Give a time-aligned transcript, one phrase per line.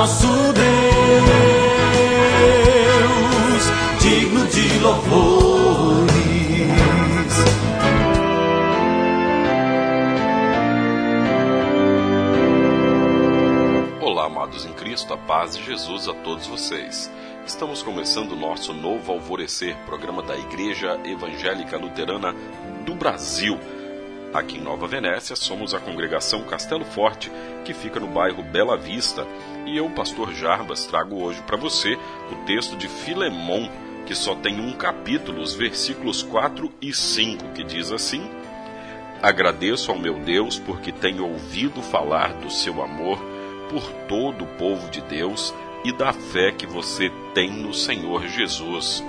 [0.00, 0.64] nosso Deus,
[4.00, 6.10] digno de louvores.
[14.00, 17.12] Olá, amados em Cristo, a paz de Jesus a todos vocês.
[17.44, 22.34] Estamos começando o nosso novo Alvorecer, programa da Igreja Evangélica Luterana
[22.86, 23.58] do Brasil.
[24.32, 27.32] Aqui em Nova Venécia, somos a congregação Castelo Forte,
[27.64, 29.26] que fica no bairro Bela Vista,
[29.66, 31.98] e eu, pastor Jarbas, trago hoje para você
[32.30, 33.68] o texto de Filemon,
[34.06, 38.30] que só tem um capítulo, os versículos 4 e 5, que diz assim:
[39.20, 43.18] Agradeço ao meu Deus porque tenho ouvido falar do seu amor
[43.68, 45.52] por todo o povo de Deus
[45.84, 49.02] e da fé que você tem no Senhor Jesus.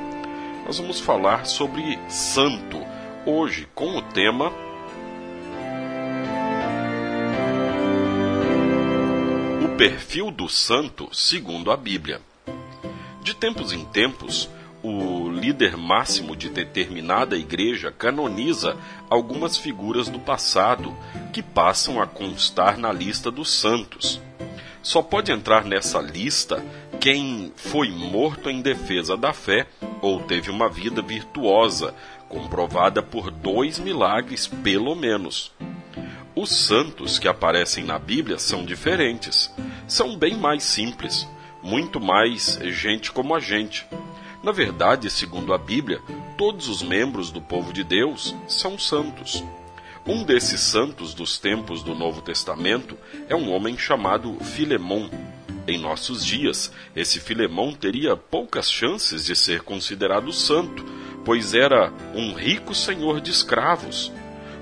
[0.65, 2.83] Nós vamos falar sobre santo
[3.23, 4.51] hoje com o tema
[9.81, 12.21] perfil do santo segundo a Bíblia.
[13.23, 14.47] De tempos em tempos,
[14.83, 18.77] o líder máximo de determinada igreja canoniza
[19.09, 20.95] algumas figuras do passado
[21.33, 24.21] que passam a constar na lista dos santos.
[24.83, 26.63] Só pode entrar nessa lista
[26.99, 29.65] quem foi morto em defesa da fé
[29.99, 31.95] ou teve uma vida virtuosa,
[32.29, 35.51] comprovada por dois milagres pelo menos.
[36.35, 39.51] Os santos que aparecem na Bíblia são diferentes,
[39.91, 41.27] são bem mais simples,
[41.61, 43.85] muito mais gente como a gente.
[44.41, 46.01] Na verdade, segundo a Bíblia,
[46.37, 49.43] todos os membros do povo de Deus são santos.
[50.07, 55.09] Um desses santos dos tempos do Novo Testamento é um homem chamado Filemon.
[55.67, 60.85] Em nossos dias, esse Filemon teria poucas chances de ser considerado santo,
[61.25, 64.09] pois era um rico senhor de escravos.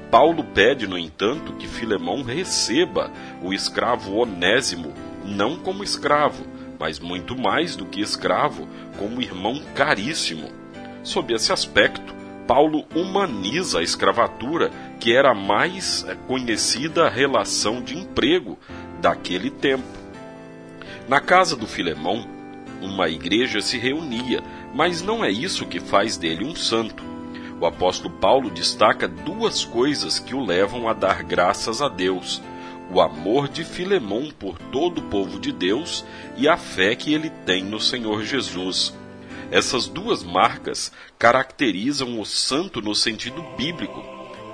[0.10, 3.12] Paulo pede, no entanto, que Filemon receba
[3.44, 4.92] o escravo Onésimo,
[5.24, 6.46] não como escravo,
[6.80, 10.50] mas muito mais do que escravo, como irmão caríssimo.
[11.04, 12.16] Sob esse aspecto,
[12.48, 18.58] Paulo humaniza a escravatura, que era a mais conhecida relação de emprego
[19.00, 19.84] daquele tempo.
[21.08, 22.26] Na casa do Filemão,
[22.82, 24.42] uma igreja se reunia,
[24.74, 27.04] mas não é isso que faz dele um santo.
[27.60, 32.42] O apóstolo Paulo destaca duas coisas que o levam a dar graças a Deus:
[32.92, 36.04] o amor de Filemão por todo o povo de Deus
[36.36, 38.94] e a fé que ele tem no Senhor Jesus.
[39.52, 44.04] Essas duas marcas caracterizam o santo no sentido bíblico.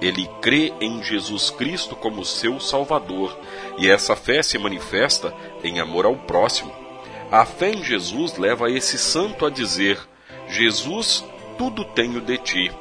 [0.02, 3.38] Ele crê em Jesus Cristo como seu Salvador,
[3.78, 6.74] e essa fé se manifesta em amor ao próximo.
[7.32, 10.00] A fé em Jesus leva esse santo a dizer:
[10.48, 11.24] Jesus,
[11.58, 12.72] tudo tenho de ti.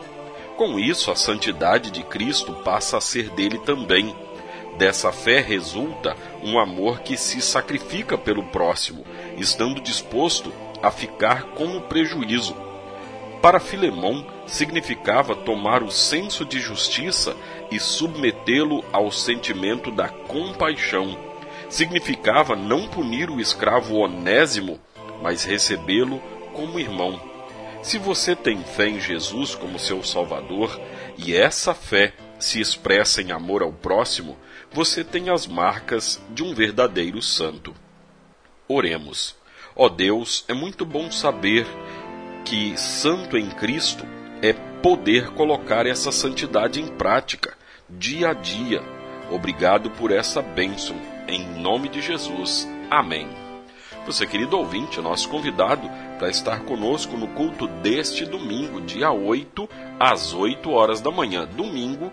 [0.57, 4.15] Com isso, a santidade de Cristo passa a ser dele também.
[4.79, 9.05] Dessa fé resulta um amor que se sacrifica pelo próximo,
[9.37, 10.53] estando disposto
[10.83, 12.57] a ficar com o prejuízo.
[13.41, 17.37] Para Filemão, significava tomar o senso de justiça
[17.71, 21.17] e submetê-lo ao sentimento da compaixão.
[21.69, 24.81] Significava não punir o escravo onésimo,
[25.23, 26.21] mas recebê-lo
[26.53, 27.21] como irmão.
[27.83, 30.81] Se você tem fé em Jesus como seu Salvador
[31.19, 34.37] e essa fé se expressa em amor ao próximo,
[34.71, 37.75] você tem as marcas de um verdadeiro santo.
[38.69, 39.35] Oremos.
[39.75, 41.67] Ó Deus, é muito bom saber
[42.45, 44.07] que santo em Cristo
[44.43, 47.57] é poder colocar essa santidade em prática,
[47.89, 48.83] dia a dia.
[49.31, 50.97] Obrigado por essa bênção.
[51.27, 52.69] Em nome de Jesus.
[52.91, 53.27] Amém.
[54.05, 55.89] Você, querido ouvinte, é nosso convidado
[56.19, 59.67] para estar conosco no culto deste domingo, dia 8,
[59.99, 61.47] às 8 horas da manhã.
[61.47, 62.13] Domingo,